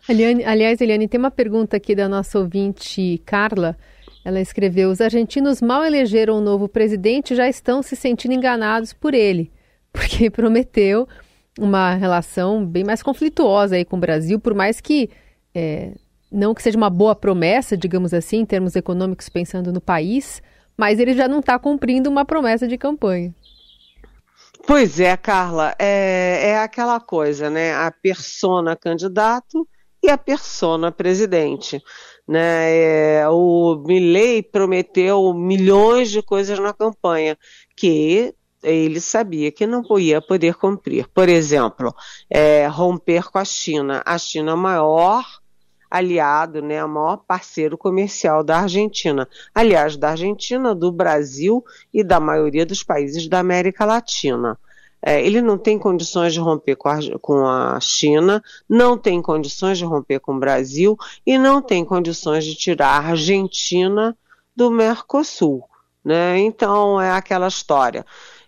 Eliane, 0.06 0.44
aliás, 0.44 0.80
Eliane, 0.80 1.08
tem 1.08 1.18
uma 1.18 1.30
pergunta 1.30 1.78
aqui 1.78 1.94
da 1.94 2.08
nossa 2.08 2.38
ouvinte 2.38 3.22
Carla. 3.24 3.76
Ela 4.22 4.40
escreveu: 4.40 4.90
Os 4.90 5.00
argentinos 5.00 5.62
mal 5.62 5.84
elegeram 5.84 6.38
um 6.38 6.42
novo 6.42 6.68
presidente 6.68 7.34
já 7.34 7.48
estão 7.48 7.82
se 7.82 7.96
sentindo 7.96 8.34
enganados 8.34 8.92
por 8.92 9.14
ele, 9.14 9.50
porque 9.92 10.28
prometeu 10.30 11.08
uma 11.58 11.94
relação 11.94 12.64
bem 12.64 12.84
mais 12.84 13.02
conflituosa 13.02 13.76
aí 13.76 13.84
com 13.84 13.96
o 13.96 14.00
Brasil, 14.00 14.40
por 14.40 14.54
mais 14.54 14.80
que 14.80 15.10
é, 15.54 15.92
não 16.30 16.52
que 16.52 16.62
seja 16.62 16.76
uma 16.76 16.90
boa 16.90 17.14
promessa, 17.14 17.76
digamos 17.76 18.12
assim, 18.12 18.38
em 18.38 18.46
termos 18.46 18.74
econômicos, 18.74 19.28
pensando 19.28 19.72
no 19.72 19.80
país, 19.80 20.42
mas 20.76 20.98
ele 20.98 21.14
já 21.14 21.28
não 21.28 21.38
está 21.38 21.58
cumprindo 21.58 22.10
uma 22.10 22.24
promessa 22.24 22.66
de 22.66 22.76
campanha. 22.76 23.32
Pois 24.66 24.98
é, 24.98 25.16
Carla, 25.16 25.74
é, 25.78 26.50
é 26.50 26.58
aquela 26.58 26.98
coisa, 26.98 27.50
né? 27.50 27.74
A 27.74 27.90
persona 27.90 28.74
candidato 28.74 29.68
e 30.02 30.10
a 30.10 30.18
persona 30.18 30.90
presidente. 30.90 31.82
Né? 32.26 33.20
É, 33.20 33.28
o 33.28 33.76
Milley 33.86 34.42
prometeu 34.42 35.34
milhões 35.34 36.10
de 36.10 36.22
coisas 36.22 36.58
na 36.58 36.72
campanha 36.72 37.36
que 37.76 38.34
ele 38.64 39.00
sabia 39.00 39.52
que 39.52 39.66
não 39.66 39.82
ia 39.98 40.20
poder 40.20 40.54
cumprir. 40.54 41.06
Por 41.08 41.28
exemplo, 41.28 41.94
é, 42.28 42.66
romper 42.66 43.30
com 43.30 43.38
a 43.38 43.44
China. 43.44 44.02
A 44.04 44.18
China 44.18 44.52
é 44.52 44.54
o 44.54 44.58
maior 44.58 45.24
aliado, 45.90 46.60
né, 46.60 46.84
o 46.84 46.88
maior 46.88 47.18
parceiro 47.18 47.78
comercial 47.78 48.42
da 48.42 48.60
Argentina. 48.60 49.28
Aliás, 49.54 49.96
da 49.96 50.10
Argentina, 50.10 50.74
do 50.74 50.90
Brasil 50.90 51.64
e 51.92 52.02
da 52.02 52.18
maioria 52.18 52.66
dos 52.66 52.82
países 52.82 53.28
da 53.28 53.38
América 53.38 53.84
Latina. 53.84 54.58
É, 55.00 55.24
ele 55.24 55.40
não 55.40 55.56
tem 55.56 55.78
condições 55.78 56.32
de 56.32 56.40
romper 56.40 56.74
com 56.76 56.88
a, 56.88 56.98
com 57.20 57.46
a, 57.46 57.78
China, 57.78 58.42
não 58.68 58.96
tem 58.98 59.20
condições 59.20 59.78
de 59.78 59.84
romper 59.84 60.18
com 60.18 60.34
o 60.34 60.40
Brasil 60.40 60.96
e 61.24 61.38
não 61.38 61.62
tem 61.62 61.84
condições 61.84 62.44
de 62.44 62.56
tirar 62.56 62.88
a 62.88 63.10
Argentina 63.10 64.16
do 64.56 64.70
Mercosul. 64.70 65.62
Né? 66.02 66.38
Então 66.38 67.00
é 67.00 67.12
aquela 67.12 67.46
história 67.46 68.04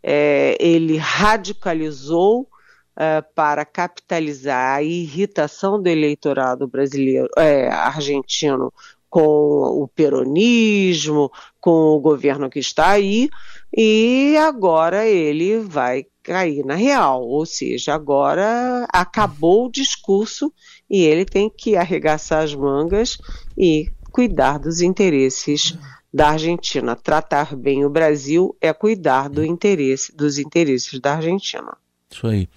é, 0.08 0.56
ele 0.60 0.96
radicalizou 0.96 2.48
é, 2.96 3.20
para 3.20 3.64
capitalizar 3.64 4.76
a 4.76 4.82
irritação 4.82 5.82
do 5.82 5.88
eleitorado 5.88 6.68
brasileiro, 6.68 7.28
é, 7.36 7.66
argentino 7.68 8.72
com 9.10 9.82
o 9.82 9.88
peronismo, 9.88 11.28
com 11.60 11.70
o 11.70 11.98
governo 11.98 12.48
que 12.48 12.60
está 12.60 12.90
aí, 12.90 13.28
e 13.76 14.36
agora 14.38 15.06
ele 15.06 15.58
vai 15.58 16.06
cair 16.22 16.64
na 16.64 16.74
real, 16.74 17.26
ou 17.26 17.44
seja, 17.44 17.94
agora 17.94 18.86
acabou 18.92 19.66
o 19.66 19.70
discurso 19.70 20.52
e 20.88 21.02
ele 21.02 21.24
tem 21.24 21.50
que 21.50 21.76
arregaçar 21.76 22.44
as 22.44 22.54
mangas 22.54 23.18
e 23.58 23.90
cuidar 24.12 24.58
dos 24.58 24.80
interesses 24.80 25.76
da 26.16 26.30
Argentina. 26.30 26.96
Tratar 26.96 27.54
bem 27.54 27.84
o 27.84 27.90
Brasil 27.90 28.56
é 28.58 28.72
cuidar 28.72 29.28
do 29.28 29.44
interesse, 29.44 30.16
dos 30.16 30.38
interesses 30.38 30.98
da 30.98 31.16
Argentina. 31.16 31.76
Isso 32.10 32.26
aí. 32.26 32.48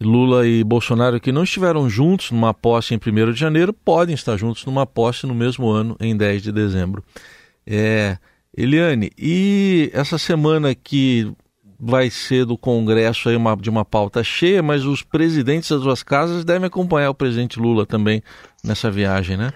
Lula 0.00 0.44
e 0.44 0.64
Bolsonaro, 0.64 1.20
que 1.20 1.30
não 1.30 1.44
estiveram 1.44 1.88
juntos 1.88 2.32
numa 2.32 2.52
posse 2.52 2.94
em 2.94 2.98
1 2.98 3.32
de 3.32 3.38
janeiro, 3.38 3.72
podem 3.72 4.12
estar 4.12 4.36
juntos 4.36 4.66
numa 4.66 4.84
posse 4.84 5.24
no 5.24 5.36
mesmo 5.36 5.68
ano, 5.68 5.96
em 6.00 6.16
10 6.16 6.42
de 6.42 6.52
dezembro. 6.52 7.04
É, 7.64 8.18
Eliane, 8.54 9.12
e 9.16 9.88
essa 9.94 10.18
semana 10.18 10.74
que 10.74 11.32
vai 11.78 12.10
ser 12.10 12.44
do 12.44 12.58
Congresso 12.58 13.28
aí 13.28 13.36
uma, 13.36 13.56
de 13.56 13.70
uma 13.70 13.84
pauta 13.84 14.24
cheia, 14.24 14.62
mas 14.64 14.84
os 14.84 15.02
presidentes 15.02 15.70
das 15.70 15.82
duas 15.82 16.02
casas 16.02 16.44
devem 16.44 16.66
acompanhar 16.66 17.10
o 17.10 17.14
presidente 17.14 17.60
Lula 17.60 17.86
também 17.86 18.20
nessa 18.64 18.90
viagem, 18.90 19.36
né? 19.36 19.52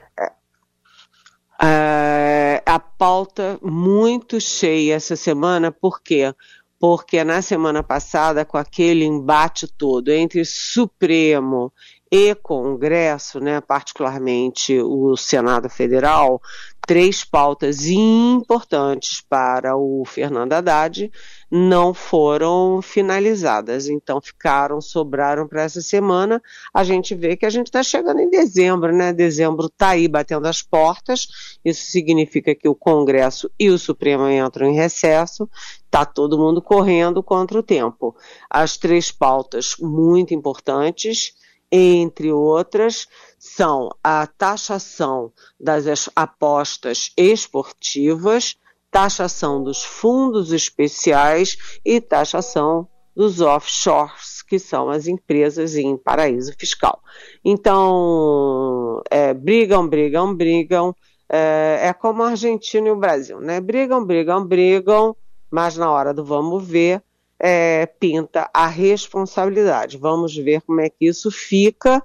É, 1.63 2.60
pauta 3.01 3.59
muito 3.63 4.39
cheia 4.39 4.97
essa 4.97 5.17
semana, 5.17 5.73
por 5.73 6.03
quê? 6.03 6.35
Porque 6.79 7.25
na 7.25 7.41
semana 7.41 7.83
passada, 7.83 8.45
com 8.45 8.59
aquele 8.59 9.07
embate 9.07 9.67
todo 9.67 10.11
entre 10.11 10.45
Supremo 10.45 11.73
e 12.11 12.35
Congresso, 12.35 13.39
né, 13.39 13.61
particularmente 13.61 14.81
o 14.81 15.17
Senado 15.17 15.69
Federal, 15.69 16.43
três 16.85 17.23
pautas 17.23 17.87
importantes 17.87 19.21
para 19.21 19.77
o 19.77 20.03
Fernando 20.05 20.55
Haddad 20.55 21.09
não 21.49 21.95
foram 21.95 22.83
finalizadas. 22.83 23.89
Então 23.89 24.21
ficaram, 24.21 24.81
sobraram 24.81 25.47
para 25.47 25.63
essa 25.63 25.81
semana. 25.81 26.43
A 26.75 26.83
gente 26.83 27.15
vê 27.15 27.37
que 27.37 27.47
a 27.47 27.51
gente 27.51 27.67
está 27.67 27.81
chegando 27.81 28.19
em 28.19 28.29
dezembro, 28.29 28.93
né? 28.93 29.13
Dezembro 29.13 29.67
está 29.67 29.91
aí 29.91 30.09
batendo 30.09 30.47
as 30.47 30.63
portas. 30.63 31.29
Isso 31.65 31.85
significa 31.93 32.57
que 32.57 32.69
o 32.69 32.75
Congresso 32.75 33.49
e 33.57 33.71
o 33.71 33.79
Supremo 33.79 34.29
entram 34.29 34.67
em 34.67 34.75
recesso. 34.75 35.49
Está 35.85 36.05
todo 36.05 36.39
mundo 36.39 36.61
correndo 36.61 37.23
contra 37.23 37.57
o 37.57 37.63
tempo. 37.63 38.17
As 38.49 38.77
três 38.77 39.13
pautas 39.13 39.77
muito 39.79 40.35
importantes 40.35 41.35
entre 41.71 42.33
outras, 42.33 43.07
são 43.39 43.89
a 44.03 44.27
taxação 44.27 45.33
das 45.59 46.09
apostas 46.17 47.13
esportivas, 47.17 48.57
taxação 48.91 49.63
dos 49.63 49.83
fundos 49.83 50.53
especiais 50.53 51.57
e 51.85 52.01
taxação 52.01 52.89
dos 53.15 53.41
offshores, 53.41 54.43
que 54.43 54.59
são 54.59 54.89
as 54.89 55.07
empresas 55.07 55.77
em 55.77 55.97
paraíso 55.97 56.55
fiscal. 56.59 57.01
Então, 57.45 59.03
é, 59.11 59.35
brigam, 59.35 59.87
brigam, 59.87 60.35
brigam. 60.35 60.95
É, 61.29 61.81
é 61.85 61.93
como 61.93 62.23
a 62.23 62.31
Argentina 62.31 62.89
e 62.89 62.91
o 62.91 62.97
Brasil, 62.97 63.41
né? 63.41 63.61
Brigam, 63.61 64.05
brigam, 64.05 64.45
brigam, 64.45 65.17
mas 65.51 65.77
na 65.77 65.91
hora 65.91 66.13
do 66.13 66.25
vamos 66.25 66.67
ver, 66.67 67.03
é, 67.41 67.87
pinta 67.87 68.51
a 68.53 68.67
responsabilidade. 68.67 69.97
Vamos 69.97 70.37
ver 70.37 70.61
como 70.61 70.81
é 70.81 70.91
que 70.91 71.07
isso 71.07 71.31
fica 71.31 72.03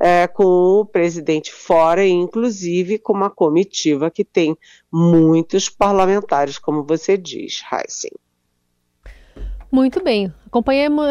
é, 0.00 0.26
com 0.26 0.44
o 0.44 0.84
presidente 0.86 1.52
fora, 1.52 2.06
inclusive 2.06 2.98
com 2.98 3.12
uma 3.12 3.28
comitiva 3.28 4.10
que 4.10 4.24
tem 4.24 4.56
muitos 4.90 5.68
parlamentares, 5.68 6.58
como 6.58 6.82
você 6.82 7.18
diz, 7.18 7.62
Heisen. 7.70 8.12
Muito 9.70 10.02
bem. 10.02 10.32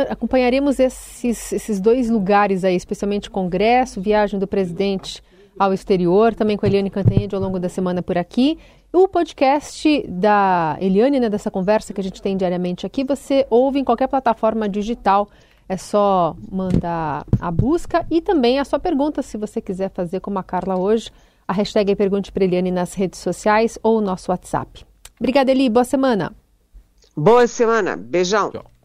Acompanharemos 0.10 0.80
esses, 0.80 1.54
esses 1.54 1.80
dois 1.80 2.10
lugares 2.10 2.64
aí, 2.64 2.76
especialmente 2.76 3.30
o 3.30 3.32
Congresso, 3.32 4.02
viagem 4.02 4.40
do 4.40 4.48
presidente 4.48 5.22
ao 5.58 5.74
exterior, 5.74 6.34
também 6.36 6.58
com 6.58 6.66
a 6.66 6.70
Eliane 6.70 6.90
Cantanhede 6.90 7.36
ao 7.36 7.42
longo 7.42 7.60
da 7.60 7.70
semana 7.70 8.02
por 8.02 8.18
aqui. 8.18 8.58
O 8.92 9.08
podcast 9.08 10.06
da 10.08 10.78
Eliane, 10.80 11.20
né, 11.20 11.30
dessa 11.30 11.52
conversa 11.52 11.94
que 11.94 12.02
a 12.02 12.04
gente 12.04 12.22
tem 12.22 12.38
diariamente 12.38 12.86
aqui, 12.86 13.04
você 13.04 13.46
ouve 13.50 13.80
em 13.80 13.84
qualquer 13.84 14.08
plataforma 14.08 14.70
digital. 14.70 15.30
É 15.70 15.76
só 15.76 16.36
mandar 16.50 17.26
a 17.40 17.52
busca 17.52 18.06
e 18.10 18.22
também 18.22 18.58
a 18.58 18.66
sua 18.66 18.80
pergunta, 18.80 19.22
se 19.22 19.38
você 19.38 19.60
quiser 19.60 19.90
fazer 19.90 20.22
como 20.22 20.40
a 20.40 20.44
Carla 20.44 20.80
hoje. 20.80 21.12
A 21.48 21.54
hashtag 21.54 21.92
é 21.92 21.96
Pergunte 21.96 22.32
para 22.32 22.44
Eliane 22.44 22.72
nas 22.72 22.94
redes 22.94 23.20
sociais 23.20 23.78
ou 23.82 23.98
o 23.98 24.02
nosso 24.02 24.32
WhatsApp. 24.32 24.86
Obrigada, 25.20 25.52
Eli. 25.52 25.70
Boa 25.70 25.84
semana. 25.84 26.34
Boa 27.16 27.48
semana. 27.48 27.96
Beijão. 27.96 28.52
Tchau. 28.52 28.77